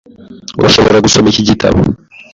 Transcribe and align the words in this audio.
Urashobora 0.59 1.03
gusoma 1.05 1.27
iki 1.31 1.47
gitabo. 1.49 1.79